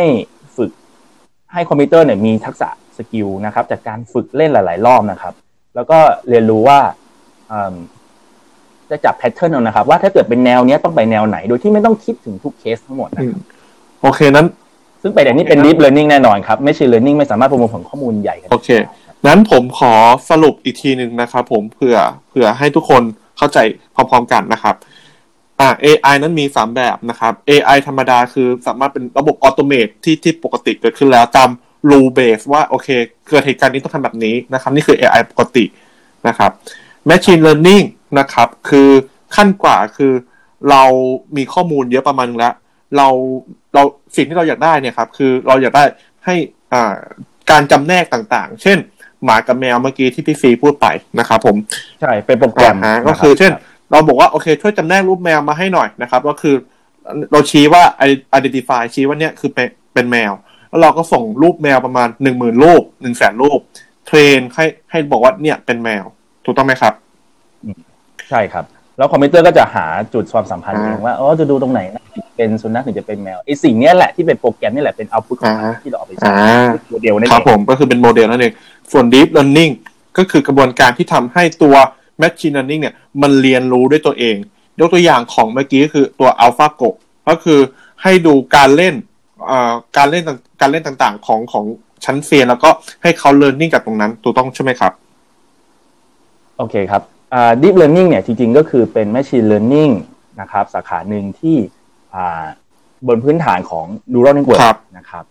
[0.56, 0.70] ฝึก
[1.52, 5.34] ให้คอมพิวเตอร์เนี่ยมีทักษะ skill นะครับ จากการฝึกเล่นหลาย ๆ รอบนะครับ
[5.74, 6.78] แล้วก็เรียนรู้ว่า
[7.52, 7.74] อืม
[8.90, 13.42] จะจับ pattern เอานะครับ ว่าถ้าเกิดเป็นแนวเนี้ยต้องไปแนวไหน โดยที่ไม่ต้องคิดถึงทุกเคสทั้งหมดนะครับ อืม
[14.02, 14.46] โอเคนั้น
[15.02, 18.70] ซึ่งไปแต่นี้เป็น deep learning แน่นอนครับ machine learning ไม่สามารถประมวลผลข้อมูลใหญ่ขนาดนี้ โอเค
[19.26, 19.92] นั้นผมขอ
[20.30, 21.96] สรุปอีกทีหนึ่งนะครับ ผมเผื่อ
[22.28, 23.02] เผื่อให้ทุกคน
[23.38, 23.58] เข้าใจ
[23.94, 24.74] พร้อมๆกันนะครับ
[25.60, 31.50] อ่า AI นั้นมีสามแบบนะครับ AI ธรรมดาคือสามารถเป็นระบบ automate ที่ที่ปกติเกิดขึ้นแล้วตาม
[31.90, 32.88] rule base ว่าโอเค
[33.28, 35.64] เกิดเหตุการณ์นี้ต้องทำแบบนี้นะครับ นี่คือ AI ปกติ
[36.28, 36.50] นะครับ
[37.08, 37.84] Machine Learning
[38.18, 38.90] นะครับคือ
[39.36, 40.12] ขั้นกว่าคือ
[40.70, 40.82] เรา
[41.36, 42.54] มีข้อมูลเยอะประมาณนึงแล้ว
[42.96, 43.08] เรา
[43.74, 43.82] เรา
[44.16, 45.84] สิ่งที่เราอยากได้เนี่ยครับคือเราอยากได้
[46.24, 46.34] ให้
[46.72, 46.94] อ่า
[47.50, 48.78] การจำแนกต่างๆ เช่น
[49.24, 50.86] หมากับแมวเมื่อกี้ที่พี่ฟรีพูดไป
[51.18, 51.56] นะครับผม
[52.00, 53.52] ใช่ เป็นโปรแกรมอ่าฮะนะก็รับคือเช่น
[53.90, 56.54] เราบอกว่าโอเค ช่วยจำแนกรูปแมวมาให้หน่อยนะครับ ก็คือ
[57.32, 57.82] เราชี้ว่า
[58.38, 60.32] identify ชี้ว่าเนี่ยคือเป็นเป็นแมว
[60.68, 63.60] แล้วเราก็ส่งรูปแมวประมาณหนึ่งหมื่นรูปหนึ่งแสนรูป
[64.06, 66.04] train ให้ให้บอกว่าเนี่ยเป็นแมว
[66.44, 66.94] ถูกต้องไหมครับ
[68.30, 68.64] ใช่ครับ
[68.96, 78.52] แล้วคอมพิวเตอร์ก็จะหาจุดความสัมพันธ์อ่าเองว่าอ๋อจะดูตรงไหนนะถึงเป็นสุนัขถึงจะเป็นแมวไอ้สิ่งเนี้ยแหละที่เป็นโปรแกรมนี่แหละเป็น output ของมันอ่าที่เราเอาไปใช้อ่าโมเดลนั่นคเอรับผมก็คือเป็นโมเดลนั่นเอง
[78.92, 79.72] ส่วน deep learning
[80.18, 81.74] ก็คือกระบวนการที่ทำให้ตัว
[82.22, 84.36] machine learning เนี่ยมันเรียนรู้ด้วยตัวเอง
[84.80, 86.88] ยกตัวอย่างของเมื่อกี้ก็คือตัว AlphaGo
[87.28, 87.60] ก็คือ
[88.02, 88.94] ให้ดูการเล่น
[89.46, 91.64] เอ่อการเล่นต่างการเล่นต่างๆของของ
[92.04, 92.70] ชั้นเซียนแล้วก็
[93.02, 94.92] ให้เขา learning จากตรงนั้นถูกต้องใช่ไหมครับ
[96.58, 97.02] โอเคครับ
[97.34, 99.92] อ่า deep learning เนี่ยจริง ๆ ก็คือเป็น machine learning
[100.40, 101.56] นะครับ สาขาหนึ่งที่
[102.14, 102.44] อ่า
[103.08, 105.24] บนพื้นฐานของ neural network ครับนะครับ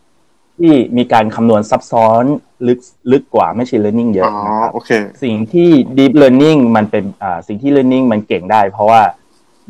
[0.60, 2.24] ที่มีการคำนวณซับซ้อน
[2.68, 2.80] ลึก
[3.12, 4.92] ลึกกว่า machine learning เยอะ อ๋อนะครับโอเค
[5.24, 9.02] สิ่งที่ deep learning มันเป็นอ่าสิ่งที่ learning มันเก่งได้ เพราะว่า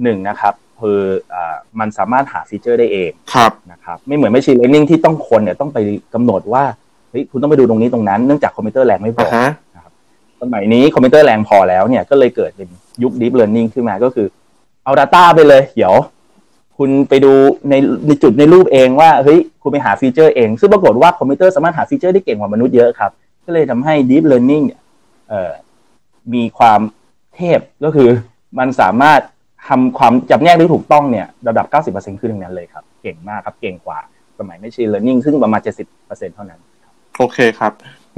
[0.03, 1.01] หนึ่งนะครับคือ
[1.33, 5.77] อ่ามันสามารถหา feature ได้เองครับนะครับไม่เหมือน machine learning ที่ต้องคนเนี่ยต้องไป
[6.13, 6.63] กำหนดว่า
[7.09, 9.49] เฮ้ยคุณต้องไปดูตรงนี้ตรงนั้นเนื่องจากคอมพิวเตอร์แรงไม่พอ อ่าฮะ
[10.41, 12.69] สมัยนี้คอมพิวเตอร์แรงพอแล้วเนี่ยก็เลยเกิดเป็น
[13.03, 14.27] ยุค deep learning ขึ้นมาก็คือ
[14.83, 15.93] เอา data ไปเลย เดี๋ยว
[16.77, 17.33] คุณไปดู
[17.69, 17.73] ใน
[18.07, 23.11] ในจุดในรูปเองว่าเฮ้ยคุณไปหา feature เอง ซึ่งปรากฏว่าคอมพิวเตอร์สามารถหา feature ได้เก่งกว่ามนุษย์เยอะครับ
[23.45, 24.81] ก็เลยทำให้ deep learning เนี่ย
[25.29, 25.51] เอ่อ
[26.33, 26.79] มีความ
[27.35, 28.09] เทพก็คือ
[28.59, 29.21] มันสามารถ
[29.67, 33.99] ทำความจับแยกได้ถูกต้องเนี่ยระดับ 90%ขึ้นทั้งนั้นเลยครับ เก่งมากครับ เก่งกว่า
[34.39, 35.61] สมัย machine learning ซึ่งประมาณ
[35.97, 36.59] 70%เท่านั้น
[37.17, 37.71] โอเคครับ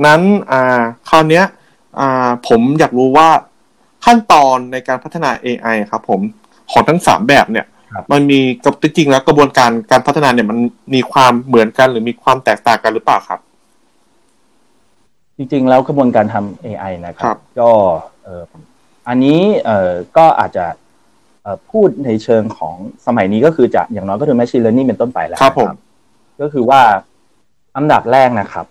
[0.06, 1.45] นั้นอ่าคราวเนี้ย
[2.00, 3.30] อ่าผมอยากรู้ว่า
[4.06, 6.22] ขั้นตอนในการพัฒนา AI ครับผม
[6.72, 7.65] ของทั้งสามแบบเนี่ย
[8.12, 10.58] มันมีกับจริงๆแล้วกระบวนการการพัฒนาเนี่ยมัน
[10.93, 13.39] มีความเหมือนกันหรือมีความแตกต่างกันหรือเปล่าครับ
[15.38, 17.71] จริงๆ แล้วกระบวนการทำ AI นะคครัรับบก็
[18.23, 18.43] เอ่อ
[19.08, 20.65] อันนี้เอ่อก็อาจจะ
[21.43, 22.75] เอ่อพูดในเชิงของ
[23.06, 25.69] สมัยนี้ก็คือจะอย่างน้อยก็คือ machine learning เป็นต้นไปแล้วครับนะผม
[26.41, 26.82] ก็คือว่า
[27.75, 28.65] อันดับแรกนะครับ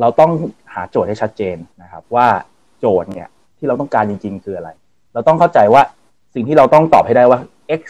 [0.00, 0.30] เราต้อง
[0.74, 2.26] หาโจทย์ให้ชัดเจนนะครับ ว่า
[2.80, 4.70] โจทย์เนี่ยที่เราต้องการจริง ๆ คืออะไร
[5.14, 5.82] เราต้องเข้าใจว่า
[6.34, 7.38] สิ่งที่เราต้องตอบให้ได้ว่า
[7.80, 7.82] x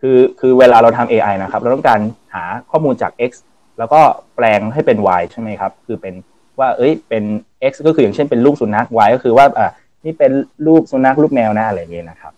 [0.00, 2.00] คือคือเวลาเราทำ AI นะครับ เราต้องการ
[2.34, 3.32] หาข้อมูลจาก x
[3.78, 4.00] แล้วก็
[4.36, 6.14] แปลงให้เป็น y ใช่ไหมครับ คือเป็น
[6.58, 7.24] ว่าเอ้ยเป็น
[7.70, 9.68] x ก็คืออย่างเช่นเป็นรูปสุนัข y ก็คือว่าอ่า
[10.04, 10.32] นี่เป็น
[10.66, 12.32] รูปสุนัขรูปแมวนะอะไรอย่างเงี้ยนะครับ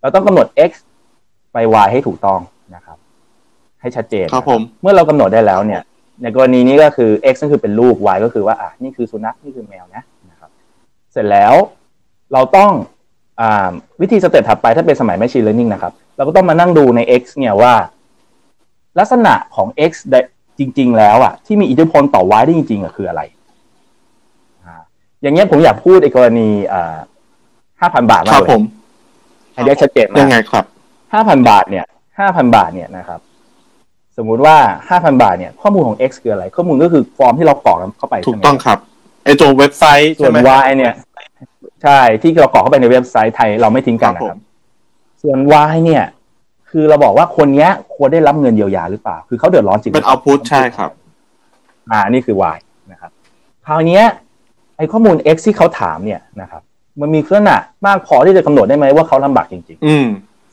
[0.00, 0.70] เราต้องกำหนด x
[1.52, 2.40] ไป y ให้ถูกต้อง
[2.74, 2.98] นะครับ
[3.80, 5.82] ให้ชัดเจนครับผมเมื่อเรากำหนดได้แล้วเนี่ย
[6.22, 10.50] ในกรณีนี้ก็คือ x ก็คือเป็นรูป y ก็คือว่าอะนี่คือสุนัขนี่คือแมวนะนะครับ
[11.12, 11.54] เสร็จแล้ว
[12.32, 12.70] เราต้อง
[13.40, 17.74] อ่าวิธีสเต็ปถัดไปถ้าเป็นสมัย machine learning นะครับ เราก็ต้องมานั่งดูใน x เนี่ยว่า
[18.98, 20.20] ลักษณะของ x ได้
[20.58, 23.22] จริง ๆ แล้วอะที่มีอิทธิพลต่อ y ได้จริงๆอะคืออะไร
[24.64, 24.76] อ่า
[25.22, 26.96] อย่างเงี้ยผมอยากพูดในกรณีอ่า
[27.80, 28.62] ห้าพันบาทคมารักบเลผยม
[29.56, 30.64] อันเนี้ยชัดเจนมายักงไงครับ
[31.12, 31.84] ห้าพันบาทเนี่ย
[32.18, 33.20] ห้าพันบาทเนี่ยนะครับ
[34.16, 34.56] สมมุติว่า
[34.88, 38.78] ห้าพันบาทเนี่ยข้อมูลของ x คืออะไร ข้อมูลก็คือฟอร์มที่เรากรอกเข้าไปถูกใช่ไหมต้องครับ
[39.24, 40.94] ไอตัวเว็บไซต์ส่ใช่วนไหม y เนี่ย
[41.82, 44.38] ใช่ที่เรากรอกเข้าไปในเว็บไซต์ไทยเราไม่ทิ้งคกัรันบนะผครัมบ
[45.22, 45.38] ส่วน
[45.72, 46.04] y เนี่ย
[46.70, 50.90] คือเราบอกว่าคนเนี้ย ควรได้รับเงินเยียวยาหรือเปล่า คือเขาเดือดร้อนจริงหเป็รืนอเอาเปล่าพุทใช่ครับ
[51.90, 52.58] อ่านี่คือ y
[52.92, 53.10] นะครับ
[53.66, 54.04] คราวเนี้ย
[54.76, 56.62] ไอข้อมูล x ที่เขาถามเนี่ยนะครับ
[57.00, 57.56] มันมีลักษณะ
[57.86, 60.06] มากพอที่จะกำหนดได้ไหมว่าเขาลำบากจริง ๆ อืม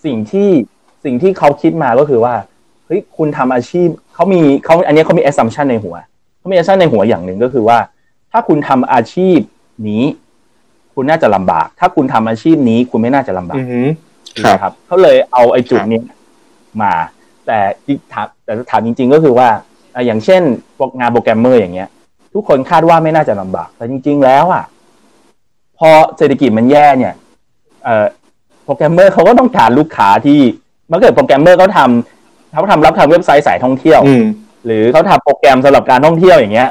[0.06, 0.50] สิ่งที่
[1.06, 2.34] สิ่งที่เขาคิดมาก็คือว่า
[2.86, 5.96] เฮ้ยคุณทำอาชีพเขามีเขาอันนี้เขามี assumption ในหัว
[6.40, 7.78] เขามี assumption ในหัวอย่างหนึ่งก็คือว่า
[8.32, 9.38] ถ้าคุณทำอาชีพ
[9.90, 10.04] นี้
[10.94, 13.58] คุณน่าจะลำบาก ถ้าคุณทำอาชีพนี้ คุณไม่น่าจะลำบาก
[14.38, 16.04] อือฮึถูกคไหรัมบครับเขาเลยเอาไอ้จุดครับเนี้ย
[16.82, 16.94] มา
[17.48, 19.50] แต่ที่ถามแต่ถามจริง ๆ ก็คือว่า
[19.96, 20.42] อะอย่างเช่น
[20.78, 21.90] พวกงานโปรแกรมเมอร์อย่างเงี้ย
[22.34, 24.64] ทุกคนคาดว่าไม่น่าจะลำบาก แต่จริง ๆ แล้วอะ
[25.80, 27.14] พอเศรษฐกิจมันแย่เนี่ย
[27.84, 28.06] เอ่อ
[28.64, 30.40] โปรแกรมเมอร์เขาก็ต้องการลูกค้าที่
[30.88, 34.26] เมื่อเกิดโปรแกรมเมอร์เขาทำเขาทำรับทำเว็บไซต์สายท่องเที่ยวอืม
[34.66, 36.70] หรือเขาทำโปรแกรมสำหรับการท่องเที่ยวอย่างเงี้ย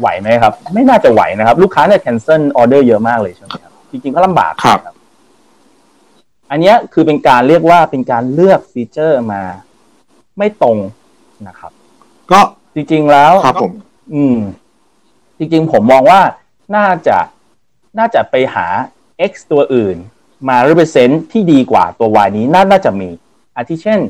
[0.00, 4.94] ไหวไหมครับ ไม่น่าจะไหวนะครับ ลูกค้าเนี่ย cancel order เยอะมากเลยใช่ไหมครับจริงๆก็ลำบากครับนะ
[6.50, 9.42] อันเนี้ยคือเป็นการเรียกว่าเป็นการเลือกฟีเจอร์มา
[10.38, 10.78] ไม่ตรง
[11.48, 11.72] นะครับ
[12.32, 12.40] ก็
[12.74, 13.72] จริง ๆ แล้วครับผม
[14.14, 14.38] อืม
[15.38, 16.20] จริง ๆ ผมมองว่า
[16.76, 17.18] น่าจะ
[17.98, 18.66] น่าจะไปหา
[19.30, 19.96] x ตัวอื่น
[20.48, 23.08] มา represent ที่ดีกว่าตัว y นี้น่าน่าจะมี
[23.56, 24.00] อาทิเช่น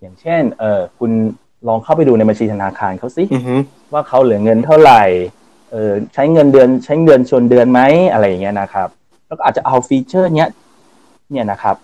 [0.00, 1.10] อย่างเช่น เออคุณ
[1.68, 3.56] ลองเข้าไปดูในบัญชีธนาคารเขาสิอือฮึ
[3.92, 5.02] ว่าเขาเหลือเงินเท่าไหร่
[5.72, 7.80] เออใช้เงินเดือนใช้เดือนชนเดือนไหม
[8.12, 8.88] อะไรอย่างเงี้ยนะครับ
[9.26, 10.50] แล้วก็อาจจะเอาฟีเจอร์เนี้ย
[11.30, 11.76] เนี่ยนะครับ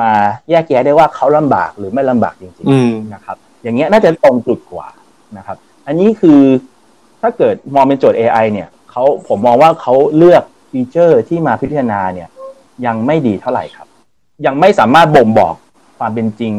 [0.00, 0.12] มา
[0.50, 4.88] แยกแยะได้ว่าเขาลำบากหรือไม่ลำบากจริงอืมๆนะครับ อย่างเงี้ยน่าจะตรงจุดกว่า
[5.38, 6.40] นะครับ อันนี้คือ
[7.20, 12.28] ถ้าเกิดมองเป็นโจทย์ AI เนี่ยเขาผมมองว่าเขาเลือกฟีเจอร์ที่มาพิจารณาเนี่ย
[12.86, 13.86] ยังไม่ดีเท่าไหร่ครับ
[14.46, 15.54] ยังไม่สามารถบ่งบอก
[15.98, 16.52] ความเป็นจริง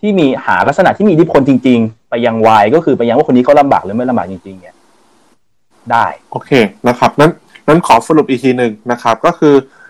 [0.00, 4.74] ที่มีหาลักษณะที่มีอิทธิพลจริง ๆ ไปยัง Y ก็คือไปยังว่าคนนี้เขาลำบากหรือไม่ลำบากจริง ๆ เนี่ย
[5.90, 6.50] ได้ โอเค
[6.88, 7.30] นะครับนั้น
[7.68, 9.81] นั้นขอสรุปอีกทีหนึ่งนะครับ ก็คืออ่า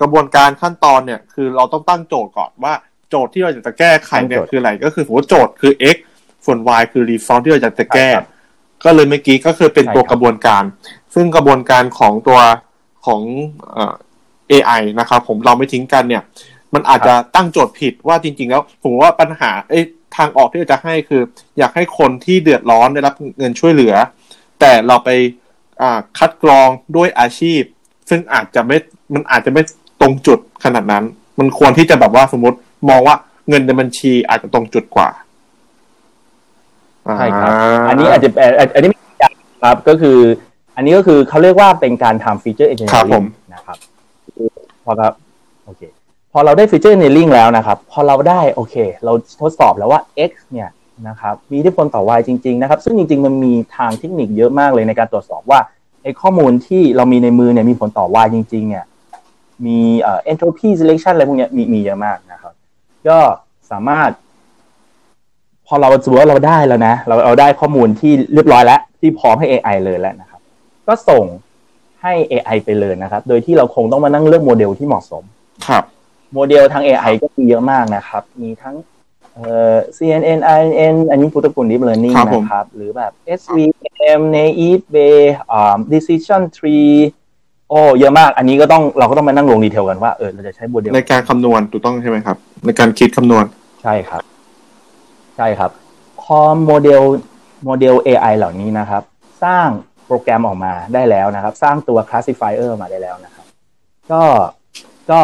[0.00, 2.74] กระบวนการขั้นตอนเนี่ย คือเราต้องตั้งโจทย์ก่อนว่า
[3.10, 5.96] โจทย์ที่เราอยากจะแก้ไขเนี่ยตั้งโจทย์คืออะไรก็คือสมมติโจทย์คือ x
[6.44, 8.26] ส่วน y คือ result ที่เราอยากจะแก้ครับ
[8.84, 10.64] ก็เลยเมื่อกี้ก็คือเป็นใช่ตัวครับกระบวนการ
[11.14, 12.40] ซึ่งกระบวนการของตัว
[13.06, 13.20] ของ
[13.72, 13.94] เอ่อ
[14.52, 16.22] AI นะครับผมเราไม่ทิ้งกันเนี่ย
[16.74, 19.84] มันอาจจะตั้งโจทย์ผิดว่าจริง ๆ แล้วผมว่าปัญหาเอ้ย
[20.16, 21.22] ทางออกที่เราจะให้คือ
[21.58, 23.94] อยากให้คนที่เดือดร้อนได้รับเงินช่วยเหลือ
[24.60, 25.10] แต่เราไป
[25.82, 27.62] อ่าคัดกรองด้วยอาชีพ
[28.08, 28.76] ซึ่งอาจจะไม่
[29.14, 29.62] มันอาจจะไม่
[30.00, 31.04] ตรงจุดขนาดนั้น
[31.38, 32.56] มันควรที่จะแบบว่าสมมติ
[32.88, 33.16] มองว่า
[33.48, 35.08] เงินในบัญชีอาจจะตรงจุดกว่า
[37.18, 39.28] ใช่ครับ อ่าอันนี้อาจจะเอ่ออันนี้ไม่ใช่
[39.62, 40.18] ครับก็คือ
[40.76, 43.24] อันนี้ก็คือเขาเรียกว่าเป็นการทำ feature engineering ครับผม
[43.54, 43.76] นะครับ
[44.84, 45.12] พอครับ
[45.66, 45.82] โอเค
[46.32, 50.68] พอเราได้ feature engineering แล้วนะครับ พอเราได้โอเค เราทดสอบแล้วว่า x เนี่ย
[51.08, 55.60] นะครับมีอิทธิพลต่อ y จริง ๆ นะครับ ซึ่งจริง ๆ มันมีทางเทคนิคเยอะมากเลยในการตรวจสอบว่า
[56.04, 58.84] ไอ้ข้อมูลที่เรามีในมือเนี่ยมีผลต่อ y จริง ๆ เนี่ย
[59.66, 62.52] มีเอ่อ entropy selection อะไรพวกเนี้ยมีมีเยอะมากนะครับ
[63.08, 63.18] ก็
[63.70, 64.10] สามารถ
[65.66, 70.40] พอเราสมมติว่าเราได้แล้วนะ เราเอาได้ข้อมูลที่เรียบร้อยแล้ว ที่พร้อมให้ AI เลยแล้วนะครับ
[70.88, 71.24] ก็ส่ง
[72.02, 75.22] ให้ AI ไปเลยนะครับ โดยที่เราคงต้องมานั่งเลือกโมเดลที่เหมาะสม
[75.68, 75.84] ครับ
[76.34, 78.74] โมเดลทาง AI ก็มีเยอะมากนะครับ มีทั้ง
[79.34, 85.20] เอ่อ CNN INN อันนี้พุทธกุล Deep Learning ครับผมนะครับ หรือแบบ SVM Naive Bay
[85.52, 86.90] อ่า Decision Tree
[87.70, 93.44] โอ้เยอะมาก อันนี้ก็ต้องเราก็ต้องมานั่งลง detail กันว่าเออเราจะใช้โมเดลในการคำนวณถูกต้องใช่ไหมครับ ในการคิดคำนวณ
[93.82, 94.22] ใช่ครับ
[95.36, 95.70] ใช่ครับ
[96.22, 97.02] พอโมเดล
[97.64, 99.02] โมเดล AI เหล่านี้นะครับ
[99.44, 99.68] สร้าง
[100.06, 103.46] โปรแกรมออกมาได้แล้วนะครับ สร้างตัว classifier มาได้แล้วนะครับ
[104.12, 104.22] ก็
[105.10, 105.20] ก็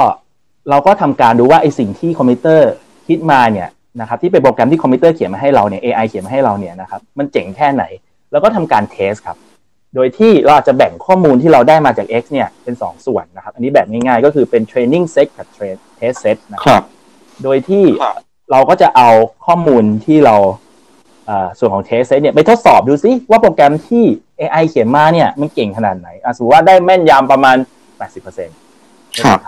[0.71, 2.71] เราก็ทำการดูว่าไอ้สิ่งที่คอมพิวเตอร์
[3.09, 3.69] คิดมาเนี่ย
[4.01, 7.85] นะครับที่เป็นโปรแกรมที่คอมพิวเตอร์เขียนมาให้เราเนี่ย AI เขียนมาให้เราเนี่ยนะครับมันเจ๋งแค่ไหน
[8.33, 9.37] แล้วก็ทำการเทสครับ
[9.95, 16.83] โดยที่เราอาจจะแบ่งข้อมูลที่เราได้มาจาก X เนี่ยเป็นสองส่วนนะครับ อันนี้แบบง่ายๆก็คือเป็น training set กับ train test set นะครับครับ
[17.43, 18.17] โดยที่ครับ
[18.51, 19.11] เราก็จะเอา
[19.47, 20.37] ข้อมูลที่เรา
[21.27, 24.05] เอ่อส่วนของเทสเนี่ยไปทดสอบดูซิว่าโปรแกรมที่
[24.41, 27.57] AI เขียนมาเนี่ยมันเก่งขนาดไหนอะสมมติว่าได้แม่นยำประมาณ
[28.21, 29.39] 80%ครับ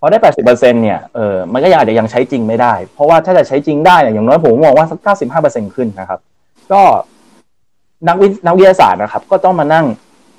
[0.00, 4.98] พอได้80%เนี่ยเออมันก็ยังอาจจะยังใช้จริงไม่ได้ เพราะว่าถ้าจะใช้จริงได้เนี่ยอย่างน้อยผมมองว่าสัก
[5.38, 6.20] 95%ขึ้นนะครับ
[6.72, 6.82] ก็
[8.08, 9.86] นักวินักวิทยาศาสตร์นะครับ ก็ต้องมานั่ง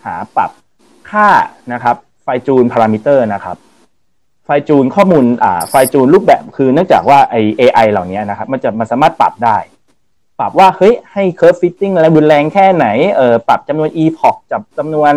[0.06, 0.52] หาปรับ
[1.12, 1.30] ค่า
[1.74, 3.58] นะครับ ไฟจูนพารามิเตอร์นะครับ
[4.45, 9.58] ไฟจูนข้อมูลอ่าไฟจูนรูปแบบคือเนื่องจากว่าไอ AI เหล่านี้นะครับ มันจะมันสามารถปรับได้
[10.39, 15.13] ปรับว่าเฮ้ยให้ curve fitting อะไรรุนแรงแค่ไหนเออปรับจำนวน epoch จับจำนวน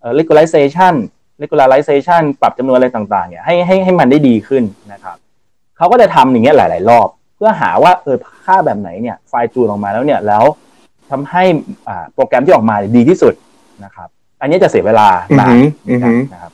[0.00, 0.94] เออ regularization
[1.42, 5.16] regularization ปรับจำนวนอะไรต่างๆเนี่ยให้ให้ให้มันได้ดีขึ้นนะครับ
[5.76, 10.44] เขาก็จะทำอย่างเงี้ยหลาย ๆ รอบ เพื่อหาว่าเออค่าแบบไหนเนี่ยไฟล์จูนออกมาแล้วเนี่ยแล้ว
[11.10, 11.42] ทำให้
[11.88, 13.34] อ่าโปรแกรมที่ออกมาดีที่สุด
[13.84, 14.08] นะครับ
[14.40, 16.52] อันนี้จะเสียเวลาอือนานหืออือหือนะครับ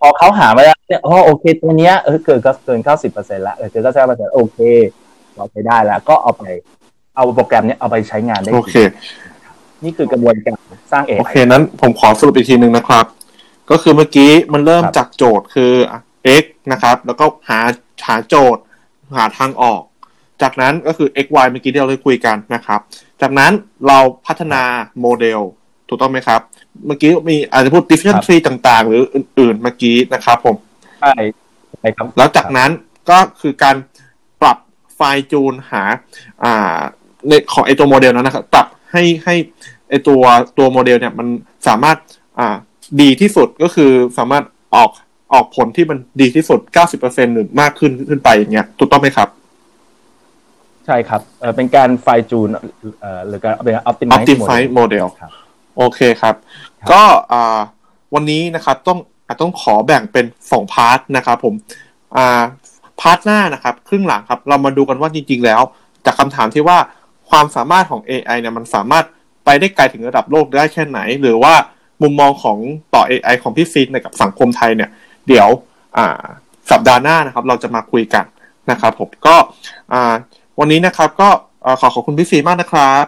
[0.00, 4.58] พอเขาหามาแล้วเนี่ยอ๋อโอเคตัวเนี้ยเออเกินก็เกินเก้าสิบเปอร์เซ็นต์ละเออเกินเก้าสิบเปอร์เซ็นต์โอเค
[5.36, 6.44] เราใช้ได้แล้ว ก็เอาไป
[7.16, 8.88] เอาโปรแกรมเนี้ยเอาไปใช้งานได้โอเคจริง
[9.84, 10.58] นี่คือกระบวนการ
[10.92, 13.04] สร้าง AI โอเคนั้นผมขอสรุปอีกทีหนึ่งนะครับ
[13.70, 15.72] ก็คือเมื่อกี้มันเริ่มครับจากโจทย์คือ
[16.42, 17.60] x นะครับ แล้วก็หา
[18.06, 18.62] หาโจทย์
[19.16, 19.82] หาทางออก
[20.42, 22.80] จากนั้นก็คือ x y เมื่อกี้ที่เราได้คุยกันนะครับ
[23.22, 23.52] จากนั้น
[23.86, 24.62] เราพัฒนา
[25.00, 25.40] โมเดล
[25.88, 26.40] ถูกต้องไหมครับ
[26.86, 30.56] เมื่อกี้มีอาจจะพูด diffusion ครับ tree ต่างๆ หรืออื่นๆเมื่อกี้นะครับผม
[31.00, 31.12] ใช่
[31.78, 32.70] ใช่ครับ แล้วจากนั้น
[33.10, 33.76] ก็คือการ
[34.42, 34.58] ปรับ
[34.94, 35.82] ไฟล์จูนหา
[36.44, 36.78] อ่า
[37.28, 39.34] ในของไอตัวโมเดลนั้นนะครับปรับให้ให้
[39.88, 40.22] ไอ้ตัว
[40.58, 41.26] ตัวโมเดลเนี่ยมัน
[41.66, 41.96] สามารถ
[42.38, 42.56] อ่า
[43.00, 44.90] ดีที่สุดก็คือสามารถออก
[45.32, 46.60] ออกผลที่มันดีที่สุด
[46.98, 49.28] 90%หรือมากขึ้นขึ้นไปอย่างเงี้ยถูกต้องไหมครับ
[50.86, 52.48] ใช่ครับเออเป็นการ fine-tune
[53.00, 55.30] เอ่อหรือการเป็น optimize Optimize model ครับ
[55.76, 56.34] โอเคครับ
[56.80, 57.02] ครับก็
[57.32, 57.58] อ่า
[58.14, 61.54] วันนี้นะครับต้องอาจต้องขอแบ่งเป็นสอง part นะครับผม
[62.16, 62.42] อ่า
[63.00, 65.62] part หน้านะครับครึ่งหลังครับ เรามาดูกันว่าจริง ๆ แล้ว
[66.04, 66.78] จากคำถามที่ว่า
[67.30, 69.04] ความสามารถของ AI เนี่ยมันสามารถ
[69.44, 71.54] ไปได้ไกลถึงระดับโลกได้แค่ไหน หรือว่า
[72.02, 72.58] มุมมองของ
[72.94, 74.90] ต่อ AI ของพี่ฟินในกับสังคมไทยเนี่ย
[75.28, 75.48] เดี๋ยว
[75.96, 76.24] อ่า
[76.70, 78.24] สัปดาห์หน้านะครับ เราจะมาคุยกัน
[78.70, 79.36] นะครับ ผมก็
[79.92, 80.14] อ่า
[80.60, 81.28] วันนี้นะครับ ก็
[81.64, 83.04] อ่าขอขอบคุณพี่ฟีมากนะครับ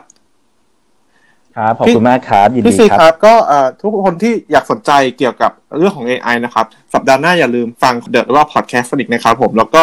[1.56, 9.82] ครับขอบคุณมากครับยินพี่ดีซีคครับรับ ก็เอ่อทุกคนที่อยากสนใจเกี่ยวกับเรื่องของ AI นะครับ สัปดาห์หน้าอย่าลืมฟังเดอะว่าพอดแคสต์อีกนะครับผมแล้วก็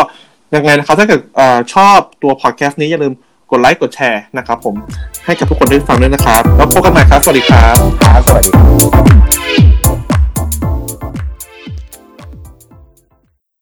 [0.55, 3.13] ยังไงนะครับ ถ้าเกิดเอ่อชอบตัวพอดแคสต์นี้อย่าลืม
[3.53, 4.75] กดไลค์กดแชร์นะครับผม
[5.25, 9.62] ให้กับทุกคนได้ฟังด้วยนะครับ แล้วพบกันใหม่ครับ สวัสดีครับครับสวัสดีครับ